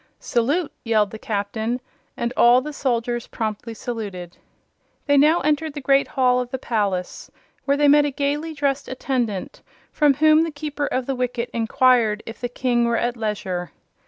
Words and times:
"Salute!" 0.19 0.71
yelled 0.83 1.11
the 1.11 1.19
Captain, 1.19 1.79
and 2.17 2.33
all 2.35 2.59
the 2.59 2.73
soldiers 2.73 3.27
promptly 3.27 3.75
saluted. 3.75 4.35
They 5.05 5.15
now 5.15 5.41
entered 5.41 5.75
the 5.75 5.79
great 5.79 6.07
hall 6.07 6.39
of 6.39 6.49
the 6.49 6.57
palace, 6.57 7.29
where 7.65 7.77
they 7.77 7.87
met 7.87 8.05
a 8.05 8.09
gaily 8.09 8.55
dressed 8.55 8.87
attendant, 8.89 9.61
from 9.91 10.15
whom 10.15 10.41
the 10.41 10.49
Keeper 10.49 10.87
of 10.87 11.05
the 11.05 11.13
Wicket 11.13 11.51
inquired 11.53 12.23
if 12.25 12.41
the 12.41 12.49
King 12.49 12.85
were 12.85 12.97
at 12.97 13.15
leisure. 13.15 13.73